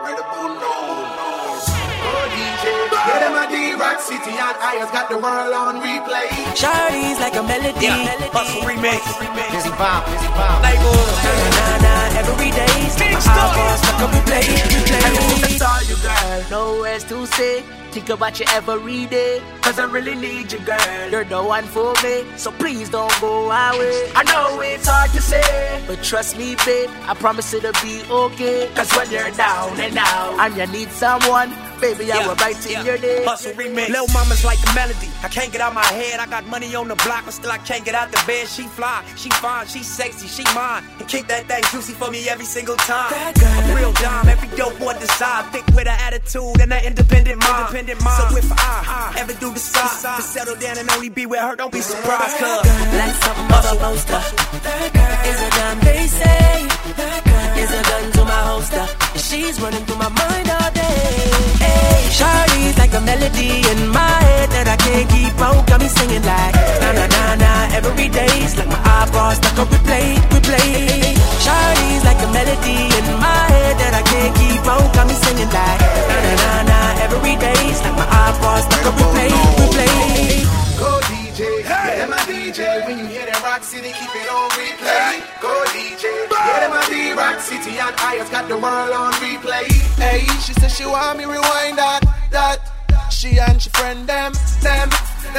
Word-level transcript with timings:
Where 0.00 0.16
the 0.16 0.24
bull 0.32 0.48
knows. 0.56 1.64
Oh, 1.68 2.24
DJ. 2.32 2.64
Yeah, 2.90 3.18
them 3.20 3.36
a 3.36 3.44
D-Rock 3.52 4.00
City 4.00 4.32
and 4.32 4.56
I 4.60 4.80
has 4.80 4.90
got 4.90 5.08
the 5.12 5.18
world 5.18 5.52
on 5.52 5.80
replay. 5.84 6.28
Shawty's 6.56 7.20
like 7.20 7.36
a 7.36 7.42
melody. 7.44 7.86
Yeah, 7.86 8.16
hustle 8.32 8.62
remix. 8.64 9.00
Busy 9.52 9.70
Bob, 9.76 10.04
Busy 10.08 10.28
Bob. 10.32 10.62
Like, 10.64 10.80
Na 10.80 11.32
na 11.56 11.76
na, 11.84 11.94
every 12.20 12.50
day. 12.50 12.76
Big 12.96 13.12
My 13.12 13.20
story. 13.20 13.44
eyeballs 13.44 13.80
stuck 13.84 14.00
up 14.00 14.10
replay, 14.16 14.46
replay. 14.72 15.04
I 15.04 15.58
saw 15.60 15.76
you, 15.84 15.96
girl. 16.00 16.40
Nowhere's 16.50 17.04
to 17.04 17.26
say. 17.26 17.62
Think 17.90 18.08
about 18.08 18.38
you 18.38 18.46
every 18.50 19.06
day. 19.06 19.42
Cause 19.62 19.78
I 19.78 19.84
really 19.84 20.14
need 20.14 20.52
you, 20.52 20.58
girl. 20.60 21.10
You're 21.10 21.24
the 21.24 21.42
one 21.42 21.64
for 21.64 21.92
me. 22.02 22.24
So 22.36 22.52
please 22.52 22.88
don't 22.88 23.12
go 23.20 23.50
away. 23.50 24.10
I 24.14 24.22
know 24.24 24.60
it's 24.60 24.86
hard 24.86 25.10
to 25.10 25.20
say. 25.20 25.84
But 25.86 26.02
trust 26.02 26.38
me, 26.38 26.54
babe. 26.64 26.88
I 27.02 27.14
promise 27.14 27.52
it'll 27.52 27.72
be 27.82 28.02
okay. 28.10 28.70
Cause 28.74 28.90
when 28.96 29.10
you're 29.10 29.30
down 29.32 29.78
and 29.80 29.98
out 29.98 30.38
and 30.38 30.56
you 30.56 30.66
need 30.78 30.90
someone, 30.90 31.50
baby, 31.80 32.12
I 32.12 32.26
will 32.26 32.36
brighten 32.36 32.84
your 32.84 32.98
day. 32.98 33.24
Hustle 33.24 33.52
remix. 33.52 33.88
Lil 33.88 34.06
mama's 34.14 34.44
like 34.44 34.58
a 34.70 34.74
melody. 34.74 35.08
I 35.22 35.28
can't 35.28 35.50
get 35.52 35.60
out 35.60 35.74
my 35.74 35.84
head. 35.84 36.20
I 36.20 36.26
got 36.26 36.46
money 36.46 36.74
on 36.76 36.86
the 36.88 36.96
block, 36.96 37.24
but 37.24 37.34
still 37.34 37.50
I 37.50 37.58
can't 37.58 37.84
get 37.84 37.94
out 37.96 38.12
the 38.12 38.22
bed. 38.26 38.46
She 38.46 38.62
fly, 38.62 39.04
she 39.16 39.30
fine, 39.30 39.66
she 39.66 39.82
sexy, 39.82 40.28
she 40.28 40.44
mine. 40.54 40.84
And 40.98 41.08
keep 41.08 41.26
that 41.26 41.46
thing 41.46 41.62
juicy 41.70 41.92
for 41.94 42.10
me 42.10 42.28
every 42.28 42.46
single 42.46 42.76
time. 42.76 43.10
That 43.10 43.34
girl. 43.34 43.70
A 43.70 43.76
real 43.76 43.92
dime, 43.94 44.28
every 44.28 44.56
dope 44.56 44.78
one 44.80 44.98
decide. 45.00 45.50
Thick 45.52 45.66
with 45.74 45.86
an 45.86 45.98
attitude 46.06 46.60
and 46.60 46.72
an 46.72 46.84
independent 46.84 47.40
mind. 47.40 47.79
Independent 47.80 48.04
mind. 48.04 48.30
So 48.30 48.36
if 48.36 48.52
I, 48.52 49.14
ever 49.20 49.32
do 49.40 49.54
decide 49.54 50.20
to 50.20 50.22
settle 50.22 50.56
down 50.56 50.76
and 50.76 50.90
only 50.90 51.08
be 51.08 51.24
with 51.24 51.40
her, 51.40 51.56
don't 51.56 51.72
be 51.72 51.80
surprised, 51.80 52.36
cuz. 52.36 52.60
Like 52.92 53.16
of 53.24 53.40
a 53.40 53.76
poster. 53.80 54.20
That 54.60 54.88
girl 54.92 55.16
is 55.32 55.40
a 55.40 55.50
gun, 55.56 55.76
they 55.80 56.04
say. 56.04 56.68
Is 57.56 57.72
a 57.72 57.82
gun 57.88 58.12
to 58.12 58.22
my 58.28 58.40
holster. 58.52 58.84
And 58.84 59.22
she's 59.24 59.56
running 59.62 59.84
through 59.88 59.96
my 59.96 60.12
mind 60.12 60.50
all 60.52 60.70
day. 60.76 61.08
Hey, 61.56 62.04
Shawty's 62.12 62.76
like 62.76 62.92
a 62.92 63.00
melody 63.00 63.64
in 63.72 63.88
my 63.88 64.16
head 64.28 64.50
that 64.50 64.68
I 64.68 64.76
can't 64.76 65.08
keep 65.08 65.40
out. 65.40 65.66
Got 65.66 65.80
me 65.80 65.88
singing 65.88 66.24
like 66.24 66.54
na 66.84 66.92
na 66.92 67.06
na 67.08 67.34
na 67.40 67.52
every 67.80 68.08
day. 68.12 68.28
It's 68.44 68.58
like 68.58 68.68
my 68.68 68.80
eyeballs 68.84 69.40
stuck 69.40 69.56
on 69.56 69.66
replay, 69.72 70.20
replay. 70.28 71.39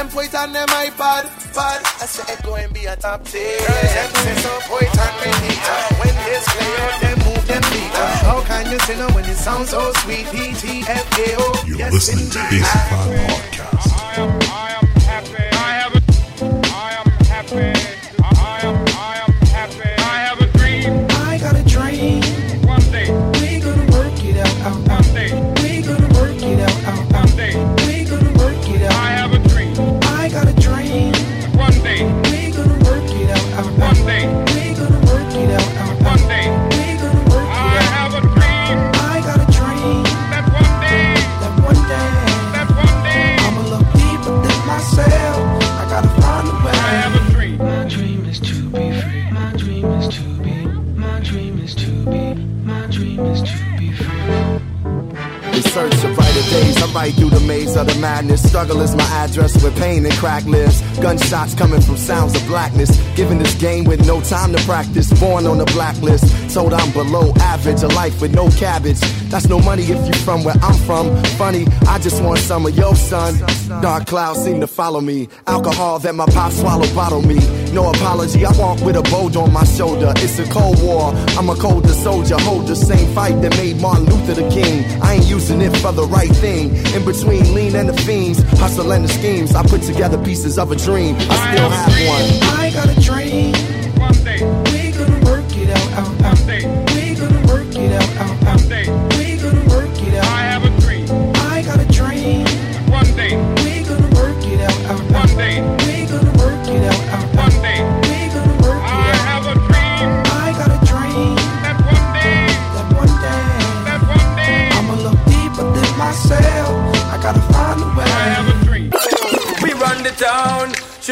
Them 0.02 0.10
put 0.10 0.34
on 0.34 0.52
them 0.52 0.68
iPod, 0.70 1.24
but 1.54 1.80
I 2.02 2.06
said 2.10 2.34
it 2.34 2.44
go 2.44 2.56
and 2.56 2.74
be 2.74 2.86
a 2.86 2.96
top 2.96 3.24
tier. 3.26 3.42
Them 3.60 4.10
say 4.18 4.36
so 4.42 4.50
put 4.66 4.98
on 4.98 5.14
me 5.22 5.30
later. 5.46 5.80
When 6.02 6.16
this 6.26 6.46
play 6.50 6.74
out, 6.82 7.02
them 7.02 7.18
move 7.20 7.46
them 7.48 7.62
beat. 7.70 7.94
How 8.26 8.42
can 8.42 8.72
you 8.72 8.80
say 8.80 8.98
no 8.98 9.08
when 9.14 9.26
it 9.26 9.36
sounds 9.38 9.70
so 9.70 9.94
sweet? 9.98 10.26
P-T-F-A-O. 10.32 11.64
You're 11.68 11.78
Yes, 11.78 11.94
listening 11.94 12.30
to 12.32 12.40
indeed. 12.40 12.62
Basic 12.62 12.82
Podcast. 12.90 14.51
Dream 51.32 51.60
is 51.60 51.74
to 51.76 51.90
be. 52.12 52.34
My 52.66 52.88
dream 52.88 53.20
is 53.22 53.42
to 53.42 53.78
be 53.78 53.92
free. 53.94 54.52
In 55.56 55.64
search 55.64 55.94
of 56.04 56.16
brighter 56.16 56.46
days, 56.50 56.82
I 56.82 56.92
ride 56.94 57.14
through 57.14 57.30
the 57.30 57.40
maze 57.48 57.78
of 57.78 57.88
the 57.88 57.98
madness. 58.00 58.46
Struggle 58.48 58.82
is 58.82 58.94
my 58.96 59.10
address 59.24 59.62
where 59.64 59.72
pain 59.72 60.06
and 60.06 60.14
crack 60.16 60.44
lives. 60.46 60.82
Gunshots 61.00 61.56
coming 61.56 61.80
from 61.80 61.96
sounds 61.96 62.36
of 62.36 62.46
blackness. 62.48 62.92
Given 63.16 63.38
this 63.38 63.54
game 63.56 63.86
with 63.86 64.06
no 64.06 64.20
time 64.22 64.52
to 64.54 64.62
practice. 64.66 65.08
Born 65.22 65.46
on 65.46 65.58
the 65.58 65.66
blacklist. 65.66 66.54
Told 66.54 66.74
I'm 66.74 66.92
below 66.92 67.32
average. 67.40 67.82
A 67.84 67.88
life 67.88 68.22
with 68.22 68.36
no 68.36 68.50
cabbage. 68.52 69.00
That's 69.30 69.48
no 69.48 69.60
money 69.60 69.84
if 69.84 70.06
you 70.08 70.14
from 70.26 70.44
where 70.44 70.56
I'm 70.62 70.78
from. 70.86 71.16
Funny, 71.38 71.66
I 71.88 71.98
just 72.00 72.22
want 72.22 72.40
some 72.40 72.66
of 72.66 72.76
your 72.76 72.96
son. 72.96 73.40
Dark 73.82 74.06
clouds 74.06 74.44
seem 74.44 74.60
to 74.60 74.68
follow 74.68 75.00
me. 75.00 75.30
Alcohol 75.48 76.00
that 76.00 76.14
my 76.14 76.26
pop 76.26 76.52
swallowed 76.52 76.94
bottle 76.94 77.22
me. 77.22 77.40
No 77.74 77.90
apology, 77.90 78.46
I 78.46 78.52
walk 78.58 78.82
with 78.82 78.98
a 78.98 79.02
bolt 79.04 79.38
on 79.38 79.54
my 79.54 79.64
shoulder. 79.64 80.12
It's 80.18 80.38
a 80.40 80.46
cold 80.50 80.82
war. 80.84 81.14
I'm 81.38 81.50
a 81.50 81.56
colder 81.56 81.94
soldier. 81.94 82.36
Hold 82.40 82.68
the 82.68 82.76
same 82.76 83.14
fight 83.16 83.42
that 83.42 83.56
made 83.58 83.80
Martin 83.80 84.06
Luther 84.06 84.34
the 84.34 84.50
king. 84.50 84.84
I 85.02 85.14
ain't 85.14 85.26
using 85.26 85.62
it 85.62 85.76
for 85.78 85.94
the 85.94 86.04
right 86.04 86.30
thing. 86.30 86.76
In 86.94 87.06
between 87.06 87.54
lean 87.54 87.76
and 87.76 87.88
the 87.88 87.94
fiends, 87.94 88.42
hustle 88.60 88.92
and 88.92 89.06
the 89.06 89.10
schemes. 89.10 89.56
I 89.56 89.64
put 89.64 89.84
together 89.84 90.22
pieces 90.24 90.60
of 90.60 90.72
a 90.72 90.76
dream. 90.76 91.16
I 91.18 91.54
still 91.54 91.70
have 91.70 91.94
one. 92.14 92.60
I 92.60 92.72
got 92.74 92.90
a 92.90 93.00
dream. 93.00 93.54
One 93.98 94.24
day, 94.26 94.71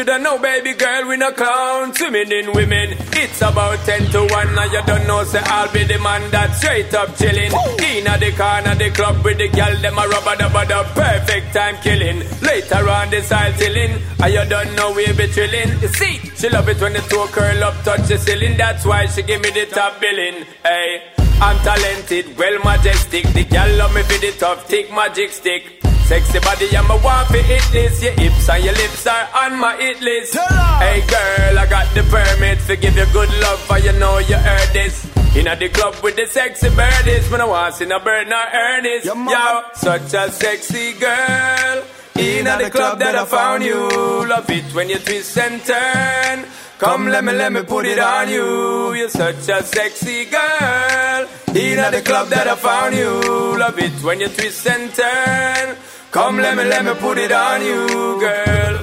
town. 0.00 0.06
Should 0.06 0.10
I 0.10 0.18
know, 0.18 0.38
baby 0.38 0.74
girl, 0.74 1.08
we 1.08 1.16
no 1.16 1.32
clown. 1.32 1.94
Swimming 1.94 2.32
in 2.32 2.52
women, 2.52 2.96
it's 3.12 3.40
about 3.42 3.78
10 3.86 4.10
to 4.12 4.26
1. 4.26 4.54
Now 4.54 4.64
you 4.64 4.82
don't 4.86 5.06
know, 5.06 5.24
say 5.24 5.40
I'll 5.44 5.72
be 5.72 5.84
the 5.84 5.98
man 5.98 6.30
that 6.30 6.54
straight 6.56 6.92
up 6.94 7.16
chilling. 7.16 7.52
Inna 7.80 8.18
the 8.18 8.32
corner, 8.36 8.74
the 8.74 8.90
club 8.90 9.24
with 9.24 9.38
the 9.38 9.48
gal, 9.48 9.74
them 9.76 9.98
a 9.98 10.08
rubber 10.08 10.36
dubber 10.36 10.68
dub. 10.68 10.86
Perfect 10.94 11.54
time 11.54 11.76
killing. 11.82 12.20
Later 12.42 12.88
on, 12.88 13.10
the 13.10 13.20
tilling. 13.58 13.92
And 13.92 14.22
ah, 14.22 14.26
you 14.26 14.48
don't 14.48 14.74
know, 14.76 14.92
we 14.92 15.06
be 15.12 15.26
trilling. 15.28 15.70
You 15.80 15.88
see, 15.88 16.18
she 16.36 16.48
love 16.48 16.68
it 16.68 16.80
when 16.80 16.92
the 16.92 17.00
toe 17.00 17.26
curl 17.28 17.64
up, 17.64 17.82
touch 17.84 18.08
the 18.08 18.18
ceiling. 18.18 18.56
That's 18.56 18.84
why 18.84 19.06
she 19.06 19.22
give 19.22 19.42
me 19.42 19.50
the 19.50 19.66
top 19.66 20.00
billing. 20.00 20.46
Hey. 20.64 21.02
I'm 21.42 21.56
talented, 21.64 22.36
well 22.36 22.58
majestic. 22.62 23.24
The 23.32 23.44
gal 23.44 23.74
love 23.78 23.94
me 23.94 24.02
for 24.02 24.20
the 24.20 24.30
tough, 24.38 24.68
thick 24.68 24.92
magic 24.92 25.30
stick. 25.30 25.80
Sexy 26.10 26.40
body, 26.40 26.76
I'm 26.76 26.90
a 26.90 26.98
one 26.98 27.24
for 27.26 27.36
hit 27.36 27.62
this. 27.70 28.02
Your 28.02 28.10
hips 28.10 28.48
and 28.48 28.64
your 28.64 28.74
lips 28.74 29.06
are 29.06 29.28
on 29.32 29.60
my 29.60 29.76
hit 29.76 30.00
list. 30.00 30.34
Hey 30.34 31.06
girl, 31.06 31.56
I 31.56 31.66
got 31.70 31.86
the 31.94 32.02
permit 32.02 32.58
to 32.66 32.74
give 32.74 32.96
you 32.96 33.06
good 33.12 33.30
love, 33.38 33.60
for 33.60 33.78
you 33.78 33.92
know 33.92 34.18
you 34.18 34.34
heard 34.34 34.70
this. 34.72 35.06
Inna 35.36 35.54
the 35.54 35.68
club 35.68 35.94
with 36.02 36.16
the 36.16 36.26
sexy 36.26 36.68
birdies, 36.70 37.30
when 37.30 37.40
I 37.40 37.44
want 37.44 37.76
see 37.76 37.86
no 37.86 38.00
bird 38.00 38.26
nor 38.26 38.42
earnest. 38.52 39.06
Yo, 39.06 39.62
such 39.74 40.12
a 40.14 40.32
sexy 40.32 40.94
girl. 40.94 41.84
Inna 42.16 42.58
the 42.58 42.70
club 42.70 42.98
that 42.98 43.14
I 43.14 43.24
found 43.24 43.62
you, 43.62 43.78
love 44.26 44.50
it 44.50 44.74
when 44.74 44.88
you 44.90 44.98
twist 44.98 45.38
and 45.38 45.64
turn. 45.64 46.44
Come, 46.78 47.06
let 47.06 47.22
me, 47.22 47.34
let 47.34 47.52
me 47.52 47.62
put 47.62 47.86
it 47.86 48.00
on 48.00 48.28
you. 48.28 48.94
You're 48.94 49.10
such 49.10 49.48
a 49.48 49.62
sexy 49.62 50.24
girl. 50.24 51.28
Inna 51.54 51.92
the 51.92 52.02
club 52.04 52.30
that 52.30 52.48
I 52.48 52.56
found 52.56 52.96
you, 52.96 53.56
love 53.56 53.78
it 53.78 54.02
when 54.02 54.18
you 54.18 54.28
twist 54.28 54.66
and 54.66 54.92
turn. 54.92 55.76
Come, 56.10 56.38
let 56.38 56.56
me, 56.56 56.64
let 56.64 56.84
me 56.84 56.92
put 56.94 57.18
it 57.18 57.30
on 57.30 57.62
you, 57.62 57.86
girl. 58.18 58.74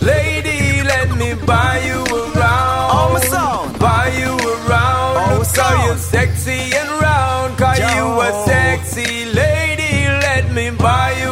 Lady, 0.00 0.82
let 0.84 1.08
me 1.16 1.34
buy 1.44 1.80
you 1.84 2.00
around. 2.04 2.90
Oh, 2.94 3.10
my 3.14 3.20
song. 3.20 3.76
Buy 3.78 4.06
you 4.16 4.32
around. 4.54 5.16
Oh, 5.18 5.38
Look 5.38 5.56
how 5.56 5.74
song. 5.74 5.86
you 5.86 5.94
sexy 5.98 6.60
and 6.76 6.88
round. 7.02 7.58
Cause 7.58 7.78
Yo. 7.80 7.88
you 7.96 8.20
a 8.20 8.44
sexy 8.46 9.24
lady. 9.26 10.06
Let 10.28 10.52
me 10.52 10.70
buy 10.70 11.10
you 11.22 11.27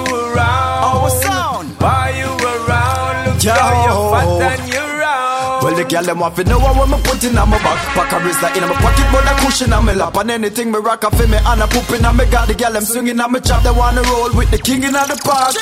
the 5.76 5.84
girl 5.84 6.04
them 6.04 6.20
want 6.20 6.36
to 6.36 6.44
know 6.44 6.58
what 6.58 6.88
me 6.88 6.98
put 7.04 7.22
in 7.24 7.34
my 7.34 7.44
back. 7.44 7.78
Pack 7.94 8.12
a 8.12 8.18
wrist 8.24 8.42
in 8.56 8.64
my 8.64 8.74
pocket, 8.80 9.06
but 9.12 9.28
a 9.28 9.34
cushion 9.44 9.72
on 9.72 9.84
my 9.84 9.92
lap. 9.94 10.16
And 10.16 10.30
anything 10.30 10.72
me 10.72 10.78
rock, 10.78 11.04
I 11.04 11.10
feel 11.10 11.28
me 11.28 11.38
and 11.38 11.62
a 11.62 11.66
pooping 11.66 12.04
on 12.04 12.16
me 12.16 12.24
the 12.24 12.54
girl 12.54 12.72
them 12.72 12.84
swinging 12.84 13.20
on 13.20 13.32
me 13.32 13.40
chop. 13.40 13.62
They 13.62 13.70
wanna 13.70 14.02
roll 14.02 14.32
with 14.32 14.50
the 14.50 14.58
king 14.58 14.82
in 14.82 14.92
the 14.92 15.16
park. 15.24 15.54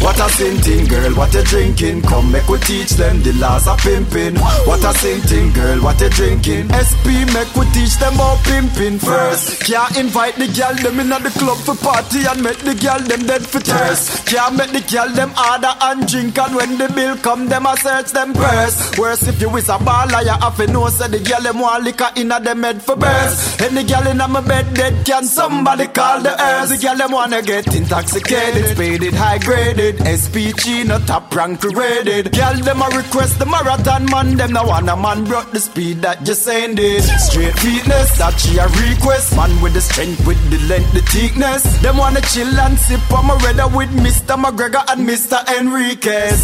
What 0.00 0.18
a 0.20 0.28
sin 0.30 0.56
thing, 0.58 0.86
girl, 0.86 1.12
what 1.14 1.34
a 1.34 1.42
drinking. 1.42 2.02
Come 2.02 2.32
make 2.32 2.48
we 2.48 2.58
teach 2.58 2.90
them 2.96 3.22
the 3.22 3.32
laws 3.34 3.66
of 3.66 3.78
pimping. 3.78 4.36
What 4.64 4.84
a 4.84 4.92
sin 4.94 5.20
thing, 5.22 5.52
girl, 5.52 5.78
what 5.82 6.00
a 6.00 6.08
drinking. 6.08 6.70
SP 6.70 7.26
make 7.34 7.50
we 7.54 7.66
teach 7.74 7.98
them 7.98 8.14
about 8.14 8.38
pimping 8.44 8.98
first. 8.98 9.60
Can't 9.64 9.96
invite 9.96 10.36
the 10.36 10.48
girl 10.48 10.74
them 10.74 11.00
in 11.00 11.08
the 11.08 11.32
club 11.36 11.58
for 11.58 11.74
party 11.76 12.24
and 12.24 12.42
make 12.42 12.58
the 12.58 12.74
girl 12.74 13.00
them 13.00 13.26
dead 13.26 13.44
for 13.44 13.60
thirst. 13.60 14.26
Can't 14.26 14.56
make 14.56 14.72
the 14.72 14.84
girl 14.86 15.08
them 15.12 15.32
order 15.50 15.74
and 15.82 16.06
drink 16.06 16.38
and 16.38 16.54
when 16.54 16.78
the 16.78 16.88
bill 16.94 17.16
come 17.18 17.48
them 17.48 17.66
a 17.66 17.76
search 17.76 18.12
them 18.12 18.32
purse. 18.32 18.96
Worse 18.98 19.26
if 19.26 19.40
you 19.40 19.48
is 19.58 19.68
a 19.68 19.78
baller, 19.78 20.22
you 20.22 20.30
have 20.30 20.56
to 20.56 20.66
know 20.68 20.88
say 20.88 21.08
the 21.08 21.18
girl 21.18 21.42
them 21.42 21.58
want 21.58 21.84
liquor 21.84 22.08
in 22.16 22.30
a 22.30 22.38
them 22.40 22.62
head 22.62 22.80
for 22.80 22.96
burst. 22.96 23.60
Any 23.60 23.82
girl 23.82 24.06
in 24.06 24.20
a 24.20 24.28
my 24.28 24.40
bed 24.40 24.72
dead 24.74 25.04
can 25.04 25.24
somebody 25.24 25.86
call 25.88 26.22
the 26.22 26.30
earth. 26.30 26.70
The 26.70 26.78
girl 26.78 26.96
them 26.96 27.12
wanna 27.12 27.42
get 27.42 27.66
intoxicated, 27.74 28.76
spaded, 28.76 29.14
high 29.14 29.38
graded. 29.38 29.96
SPG 29.98 30.86
not 30.86 31.06
top 31.06 31.34
rank 31.34 31.62
rated. 31.64 32.32
Girl 32.32 32.54
them 32.54 32.82
a 32.82 32.88
request 32.96 33.38
the 33.38 33.46
marathon 33.46 34.06
man, 34.06 34.36
them 34.36 34.52
no 34.52 34.62
want 34.64 34.88
a 34.88 34.96
man 34.96 35.24
brought 35.24 35.52
the 35.52 35.60
speed 35.60 36.02
that 36.02 36.22
just 36.22 36.46
did. 36.46 37.02
Straight 37.02 37.54
fitness 37.58 38.18
that 38.18 38.38
she 38.38 38.58
a 38.58 38.66
request. 38.86 39.34
Man 39.34 39.50
with 39.60 39.74
the 39.74 39.80
strength, 39.80 40.24
with 40.26 40.40
the 40.50 40.58
length, 40.70 40.92
the 40.94 41.02
thickness. 41.02 41.62
Them 41.82 41.96
wanna 41.96 42.20
chill 42.20 42.48
and 42.60 42.78
sip 42.78 43.12
on 43.12 43.26
my 43.26 43.34
redder 43.42 43.68
with 43.68 43.90
Mr. 43.90 44.38
McGregor 44.38 44.84
and 44.92 45.08
Mr. 45.08 45.38
Enriquez. 45.58 46.38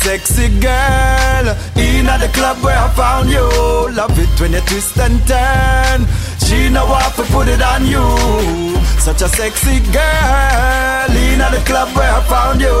Sexy 0.00 0.48
girl, 0.60 1.46
in 1.76 2.06
the 2.06 2.30
club 2.32 2.59
where 2.62 2.76
I 2.76 2.88
found 2.94 3.30
you. 3.30 3.46
Love 3.94 4.18
it 4.18 4.40
when 4.40 4.52
you 4.52 4.60
twist 4.60 4.96
and 4.98 5.18
turn. 5.26 6.06
She 6.44 6.68
know 6.68 6.86
what 6.86 7.14
to 7.16 7.22
put 7.30 7.48
it 7.48 7.62
on 7.62 7.86
you. 7.86 8.04
Such 9.00 9.22
a 9.22 9.28
sexy 9.28 9.80
girl, 9.94 11.08
in 11.08 11.40
at 11.40 11.50
the 11.56 11.62
club 11.64 11.88
where 11.96 12.10
I 12.10 12.20
found 12.28 12.60
you. 12.60 12.74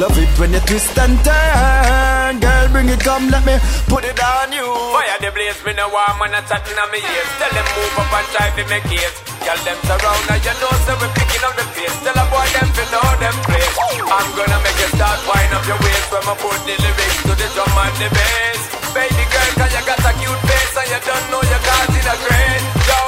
Love 0.00 0.16
it 0.16 0.32
when 0.38 0.52
you 0.52 0.60
twist 0.64 0.96
and 0.98 1.18
turn. 1.26 2.40
Girl, 2.40 2.66
bring 2.72 2.88
it 2.88 3.00
come, 3.00 3.28
let 3.28 3.44
me 3.44 3.58
put 3.84 4.04
it 4.04 4.16
on 4.16 4.52
you. 4.52 4.64
Fire 4.96 5.18
the 5.20 5.30
blaze, 5.34 5.60
me 5.66 5.74
no 5.74 5.92
warm 5.92 6.22
and 6.24 6.40
chatting 6.48 6.78
on 6.78 6.88
me 6.88 7.02
ears. 7.04 7.30
Tell 7.36 7.52
them 7.52 7.68
move 7.76 8.00
up 8.00 8.12
and 8.16 8.28
try 8.32 8.48
to 8.54 8.62
make 8.70 8.88
it. 8.88 9.14
Girl, 9.44 9.60
them 9.66 9.78
surround 9.84 10.24
and 10.30 10.40
you 10.40 10.54
know 10.56 10.72
so 10.86 10.94
we 11.02 11.06
picking 11.18 11.44
up 11.44 11.54
the 11.58 11.66
pace. 11.76 11.98
Tell 12.00 12.16
a 12.16 12.24
boy 12.32 12.48
them 12.54 12.68
to 12.72 12.84
know 12.88 13.06
them 13.20 13.36
place. 13.44 13.76
I'm 14.08 14.28
gonna 14.38 14.58
make 14.62 14.78
you 14.78 14.90
start 14.94 15.20
wind 15.26 15.52
up 15.52 15.64
your 15.68 15.80
waist 15.84 16.08
when 16.14 16.22
I 16.22 16.34
put 16.38 16.58
the 16.64 16.74
lyrics 16.80 17.18
to 17.28 17.32
the 17.34 17.48
drum 17.52 17.76
and 17.76 17.96
the 17.98 18.08
bass. 18.14 18.77
Baby 18.94 19.24
girl, 19.30 19.50
cause 19.60 19.72
you 19.76 19.82
got 19.84 20.00
a 20.00 20.12
cute 20.16 20.42
face 20.48 20.74
and 20.80 20.88
you 20.90 21.00
don't 21.04 21.24
know 21.30 21.42
you 21.44 21.58
got 21.60 21.88
in 21.92 22.08
a 22.08 22.14
great. 22.24 22.62
Yo, 22.88 23.00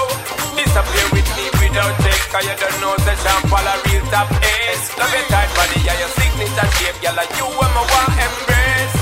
disappear 0.54 1.06
with 1.16 1.28
me 1.34 1.44
without 1.56 1.94
take, 2.04 2.24
cause 2.30 2.44
you 2.44 2.54
don't 2.60 2.78
know 2.84 2.94
the 3.00 3.14
champagne 3.16 3.66
a 3.66 3.74
real 3.88 4.04
top 4.12 4.28
ace. 4.44 4.84
Love 5.00 5.10
your 5.10 5.24
tight 5.32 5.50
body 5.56 5.80
and 5.80 5.98
your 5.98 6.12
signature 6.14 6.70
shape, 6.78 6.98
girl, 7.00 7.18
and 7.18 7.30
you 7.34 7.48
and 7.48 7.72
my 7.74 7.82
want 7.90 8.12
embrace. 8.12 8.96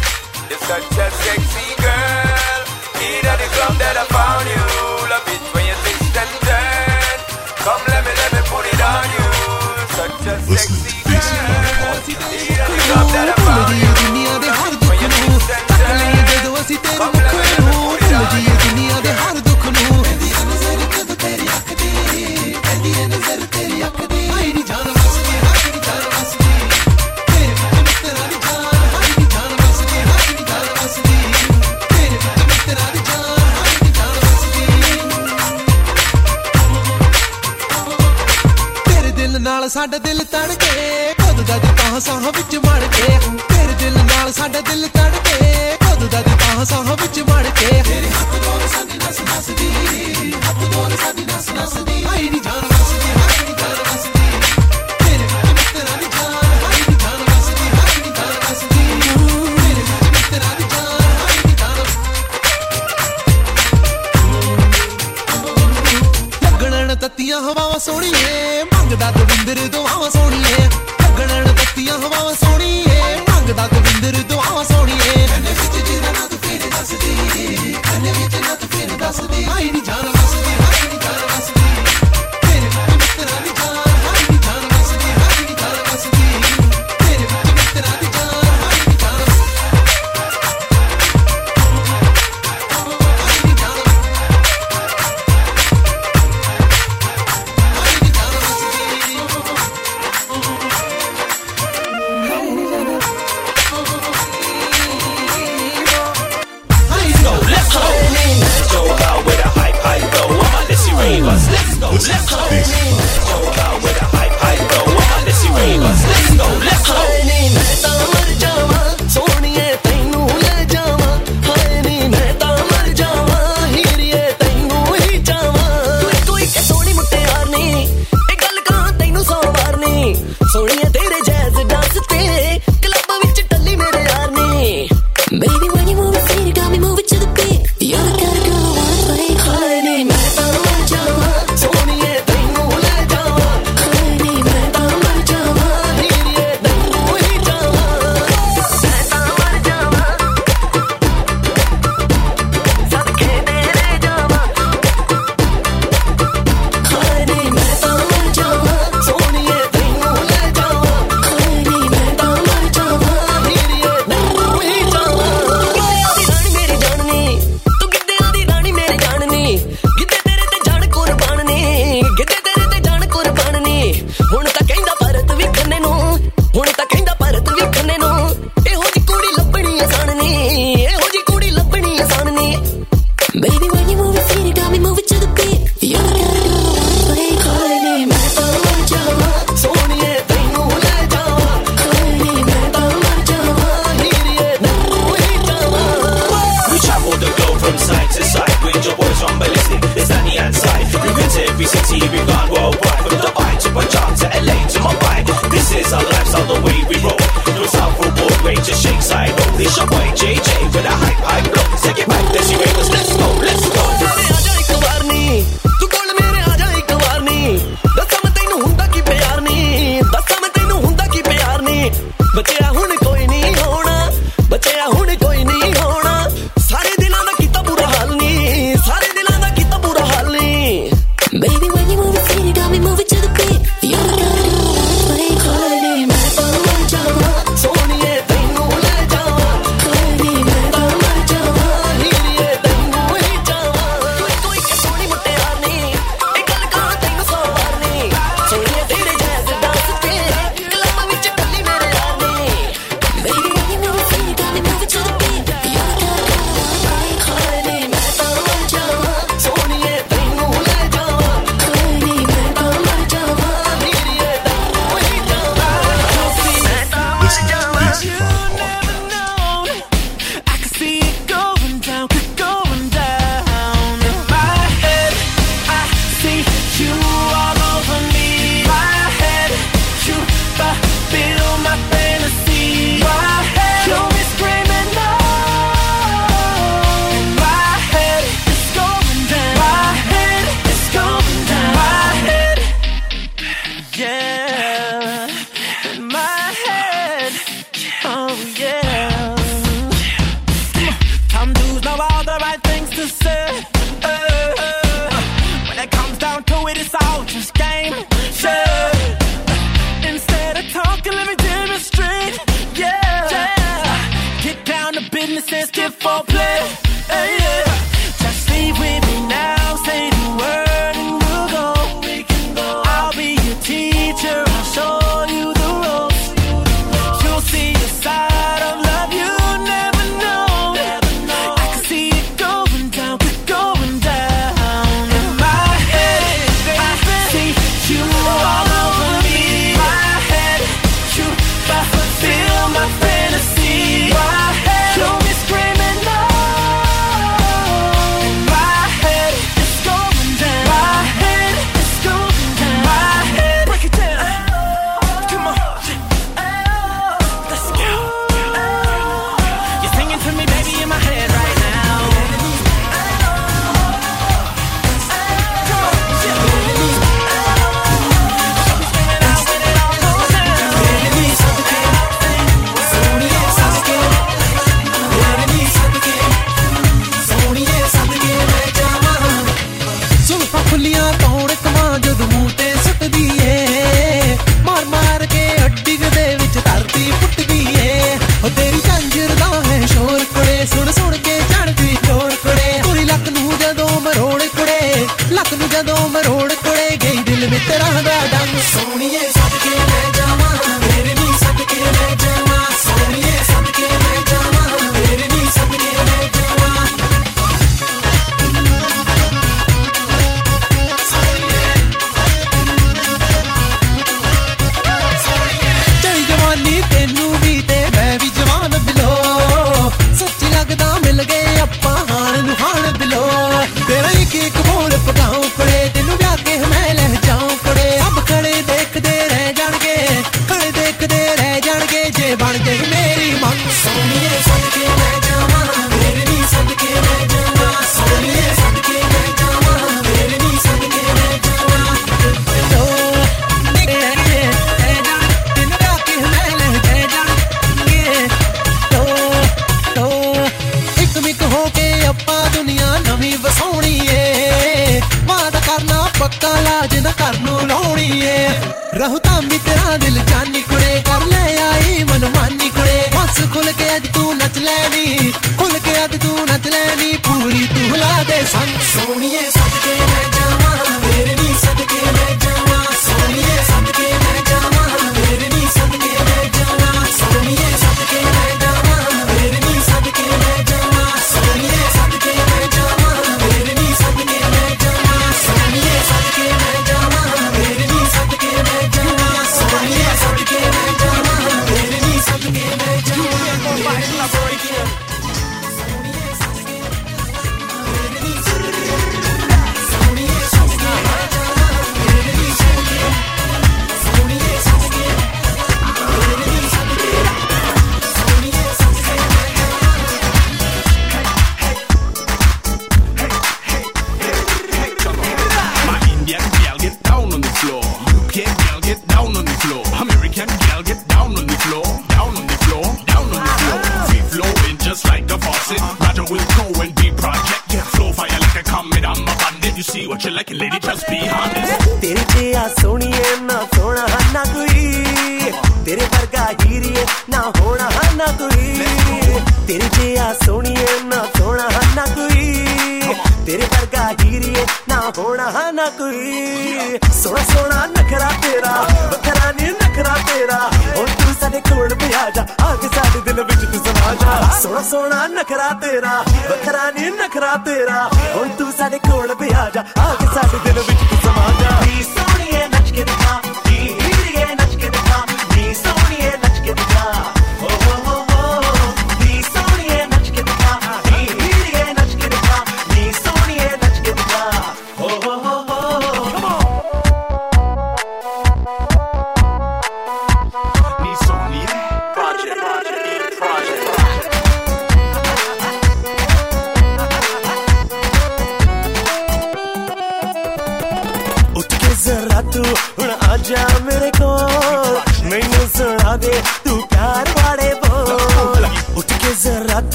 You're 0.49 0.63
such 0.65 0.97
a 0.97 1.07
sexy 1.13 1.67
girl. 1.83 2.63
Need 3.03 3.27
at 3.27 3.37
the 3.43 3.49
club 3.53 3.75
that 3.83 3.97
I 3.99 4.05
found 4.09 4.47
you. 4.49 4.65
Love 5.13 5.29
it 5.35 5.43
when 5.53 5.65
you 5.67 5.77
twist 5.83 6.15
and 6.15 6.33
turn. 6.47 7.19
Come, 7.67 7.83
let 7.91 8.01
me, 8.07 8.13
let 8.17 8.31
me 8.33 8.43
put 8.49 8.65
it 8.65 8.81
on 8.81 9.07
you. 9.19 9.29
Such 9.99 10.25
a 10.31 10.35
sexy 10.47 10.97
girl. 11.05 12.01
Need 12.07 12.59
at 12.59 12.71
the 12.71 12.81
club 12.87 13.07
that 13.13 13.29
I 13.29 13.37
found 13.45 13.77
you. 13.77 14.18
Turn. 16.77 16.99
Come, 16.99 17.13
let 17.13 17.25
me, 17.25 17.41
let 17.41 17.61
me 17.61 17.73
put 17.73 18.05
it 18.05 18.13
on 18.13 18.37
you. 18.39 18.57
ਦੁਨੀਆ 18.69 18.97
ਦੇ 19.01 19.13
ਹਰ 19.13 19.37
ਦੁੱਖ 19.47 19.65
ਨੂੰ 19.67 20.03
ਪੈਂਦੀ 20.03 20.31
ਆ 20.31 20.45
ਨਜ਼ਰ 20.45 20.81
ਕਦ 20.95 21.15
ਤੇਰੀ 21.23 21.47
ਅੱਖ 21.49 21.69
ਦੀ 21.81 21.91
ਪੈਂਦੀ 22.65 22.93
ਆ 22.93 23.07
ਨਜ਼ਰ 23.07 23.41
ਤੇਰੀ 23.53 23.83
ਅੱਖ 23.87 24.01
ਦੀ 24.11 24.29
ਹਾਈ 24.31 24.53
ਨੀ 24.53 24.63
ਜਾਨ 24.69 24.89
ਵਸਦੀ 24.89 25.37
ਹਾਈ 25.45 25.71
ਨੀ 25.73 25.81
ਜਾਨ 25.87 26.03
ਵਸਦੀ 26.15 26.53
ਤੇਰੇ 27.27 27.55
ਵਿੱਚ 27.55 27.79
ਮਿੱਤਰਾਂ 27.79 28.27
ਦੀ 28.29 28.37
ਜਾਨ 28.47 28.77
ਹਾਈ 28.95 29.11
ਨੀ 29.19 29.27
ਜਾਨ 29.35 29.51
ਵਸਦੀ 29.61 29.99
ਹਾਈ 30.09 30.35
ਨੀ 30.39 30.45
ਜਾਨ 30.51 30.67
ਵਸਦੀ 30.81 31.19
ਤੇਰੇ 31.89 32.17
ਵਿੱਚ 32.17 32.41
ਮਿੱਤਰਾਂ 32.51 32.89
ਦੀ 32.93 33.01
ਜਾਨ 33.09 33.27
ਹਾਈ 33.57 33.75
ਨੀ 33.83 33.91
ਜਾਨ 33.99 34.15
ਵਸਦੀ 34.25 34.65
ਤੇਰੇ 38.89 39.11
ਦਿਲ 39.21 39.41
ਨਾਲ 39.43 39.69
ਸਾਡਾ 39.69 39.99
ਦਿਲ 40.09 40.25
ਤੜਕੇ 40.33 40.77
ਕਦ 41.19 41.39
ਦਾ 41.49 41.57
ਦੀ 41.59 41.71
ਤਾਂ 41.83 42.01
ਸਾਹ 42.01 42.31
ਵਿੱਚ 42.39 42.57
ਮੜ 42.67 42.83
ਕੇ 42.97 43.19
ਤੇਰੇ 43.49 43.75
ਦਿਲ 43.81 43.97
ਨਾਲ 44.05 44.33
ਸਾਡਾ 44.33 44.61
ਦਿਲ 44.61 44.83
ਤੜਕੇ 44.89 45.09
ਕਦ 45.09 45.18
ਦਾ 46.59 46.65
ਦੀ 46.65 46.75
ਤਾਂ 46.75 46.85
ਸਾਹ 46.85 46.97
ਵਿੱਚ 46.97 47.21
ਮੜ 47.21 47.47
ਕੇ। 47.47 47.67
ਤੇਰੇ 47.67 48.09
ਹੱਥ 48.09 48.45
ਦੋਰ 48.45 48.69
ਸਾਡੀ 48.69 48.99
ਨਸ 48.99 49.21
ਨਸਦੀ 49.21 49.71
ਹੱਥ 50.49 50.75
ਦੋਰ 50.75 50.91
ਸਾਡੀ 50.91 51.25
ਨਸ 51.25 51.51
ਨਸਦੀ 51.51 51.88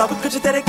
सब 0.00 0.12
कुछ 0.22 0.36
तेरे 0.42 0.60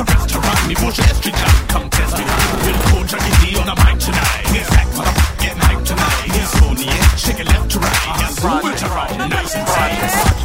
around 0.00 0.28
to 0.32 0.38
run, 0.38 0.58
die 0.68 0.76
Bush 0.82 1.00
Street 1.18 1.38
up, 1.46 1.56
come 1.68 1.88
test 1.90 2.12
me 2.18 2.24
now. 2.24 2.44
With 2.64 2.80
cool 2.88 3.04
Chucky 3.10 3.32
D 3.40 3.56
on 3.60 3.66
the 3.70 3.76
mic 3.82 3.96
tonight. 3.98 4.44
Get 4.52 4.66
back, 4.74 4.88
motherfucker, 4.96 5.42
get 5.42 5.56
hype 5.64 5.82
tonight. 5.84 6.26
Yes, 6.36 6.48
Sony, 6.56 6.86
yeah, 6.86 7.08
shake 7.22 7.40
it 7.40 7.48
left 7.52 7.70
to 7.72 7.78
right. 7.78 8.02
Yes, 8.20 8.34
move 8.44 8.64
it 8.72 8.82
around, 8.88 9.30
nice 9.34 9.54
and 9.58 9.66
tight. 9.66 9.94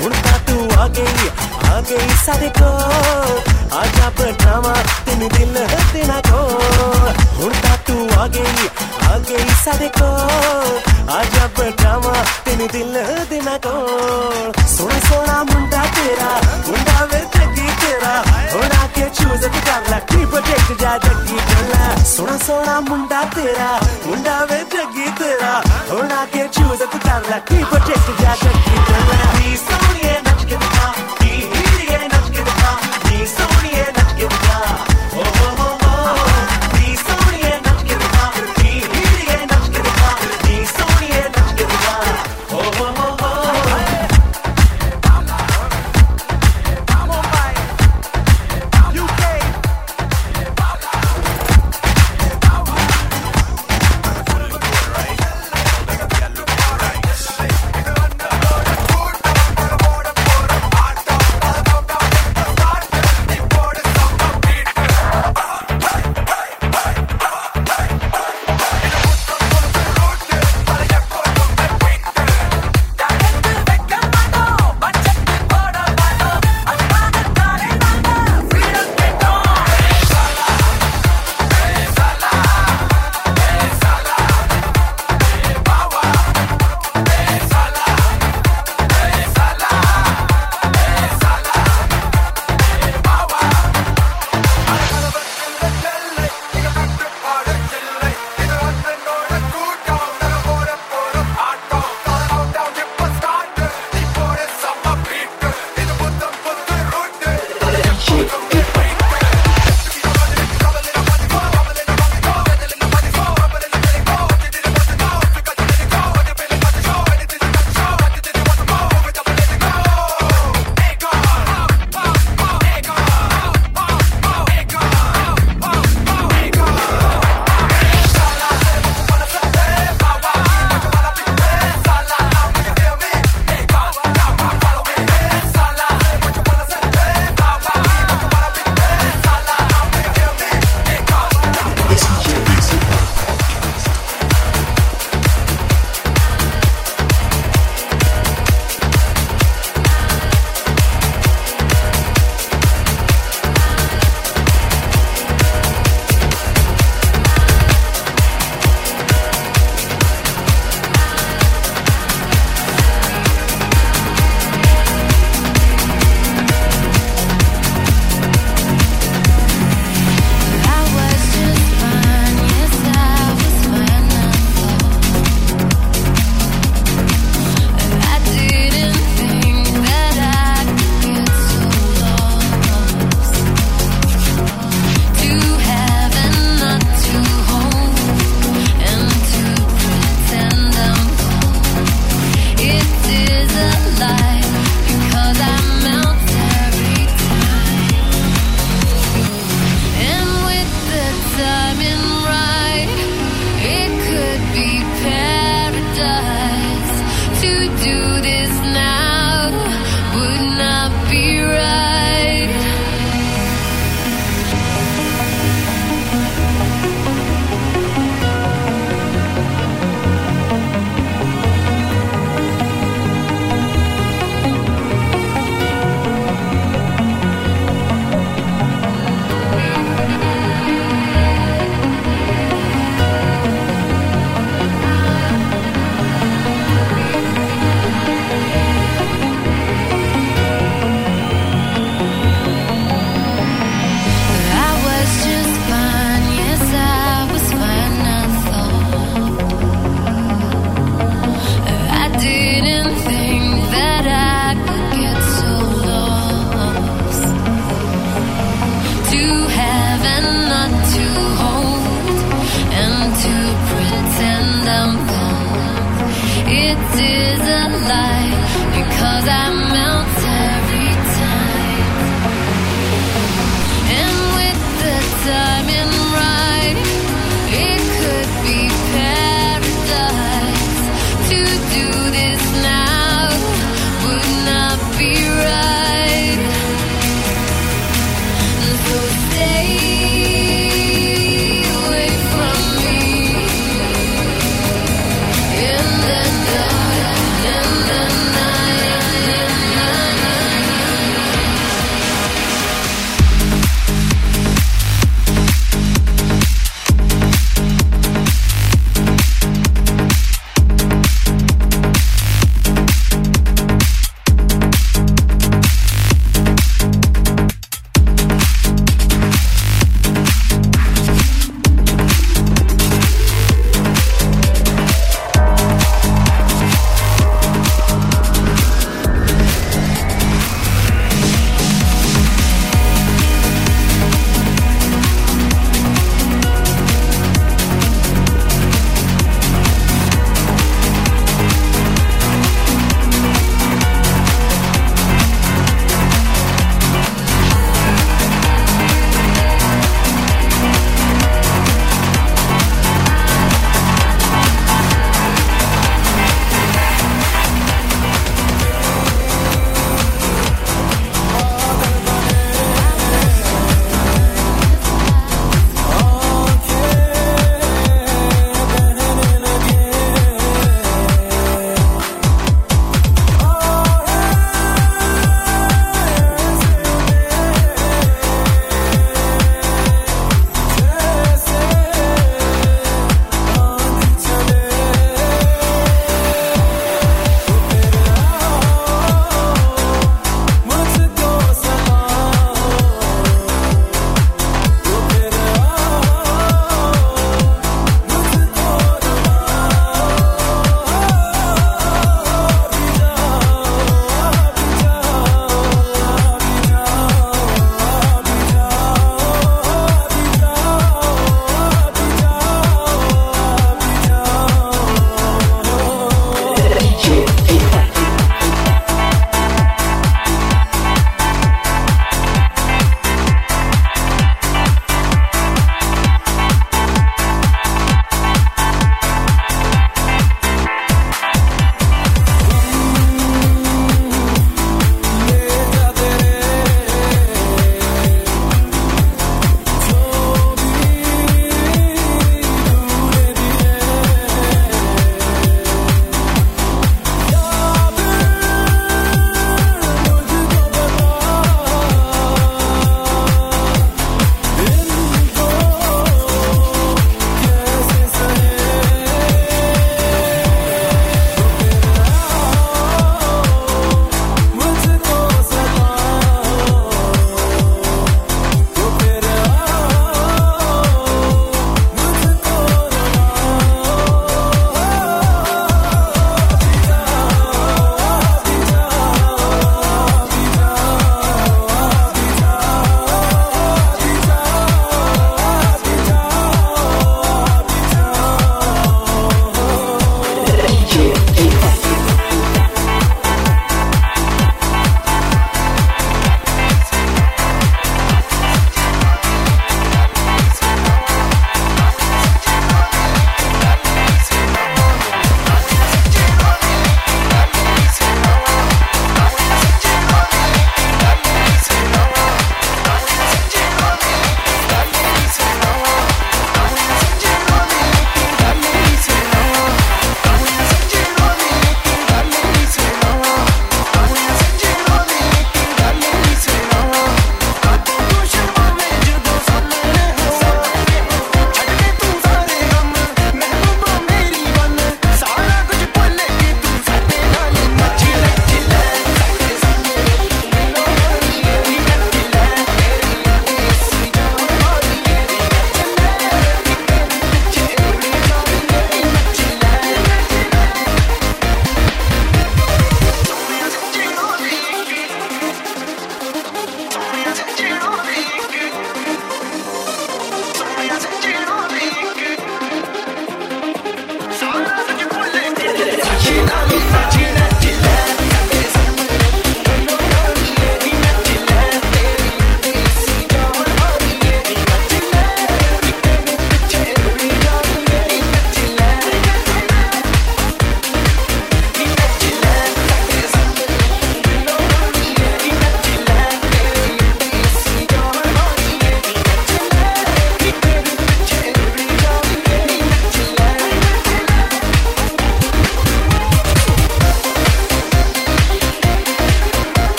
ਹੁਣ 0.00 0.12
ਤਾਂ 0.24 0.38
ਤੂੰ 0.46 0.70
ਆ 0.78 0.86
ਗਈ 0.96 1.28
ਆ 1.70 1.80
ਗਈ 1.88 2.14
ਸਾਡੇ 2.24 2.48
ਕੋਲ 2.58 3.40
ਆ 3.78 3.84
ਜਾ 3.96 4.08
ਬਟਾਵਾ 4.18 4.74
ਤੈਨੂੰ 5.06 5.28
ਦਿਲ 5.28 5.56
ਹੈ 5.56 5.78
ਤੇਰਾ 5.92 6.20
ਕੋਲ 6.30 7.12
ਹੁਣ 7.40 7.52
ਤਾਂ 7.62 7.76
तू 7.90 7.96
आ 8.14 8.26
गई 8.34 8.66
आ 9.04 9.16
गई 9.28 9.54
सारे 9.60 9.88
को 9.98 10.08
आजा 11.14 11.46
पटावा 11.58 12.12
तेन 12.46 12.60
दिल 12.72 12.94
देना 13.30 13.56
को 13.66 13.72
सोना 14.72 14.98
सोना 15.08 15.36
मुंडा 15.48 15.82
तेरा, 15.96 16.28
मुंडा 16.68 16.98
वे 17.10 17.20
जगी 17.34 17.68
तेरा। 17.82 18.12
होना 18.52 18.86
के 18.94 19.08
चूज़ 19.18 19.46
कर 19.66 19.90
ला 19.90 19.98
की 20.10 20.24
प्रोटेक्ट 20.30 20.70
जा 20.82 20.96
जगी 21.04 21.38
बोला 21.48 21.82
सोना 22.12 22.36
सोना 22.46 22.80
मुंडा 22.88 23.22
तेरा, 23.34 23.70
मुंडा 24.06 24.38
वे 24.50 24.60
जगी 24.74 25.10
तेरा। 25.20 25.52
होना 25.90 26.24
के 26.34 26.46
चूज़ 26.54 26.84
कर 26.94 27.30
ला 27.30 27.38
की 27.50 27.64
प्रोटेक्ट 27.70 28.22
जा 28.22 28.34
जगी 28.44 28.78
बोला 28.86 29.32
नी 29.38 29.56
सोनिए 29.66 30.14
नच 30.28 30.44
के 30.44 30.56
दिखा। 30.56 30.88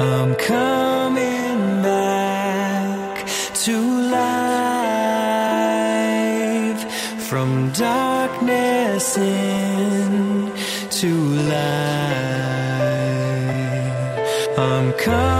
I'm 0.00 0.36
coming 0.36 1.82
back 1.82 3.26
to 3.64 3.76
life 4.12 4.38
from 7.28 7.72
darkness 7.72 9.16
into 9.18 9.48
light. 11.48 11.58
I'm 14.56 14.92
coming 14.92 15.37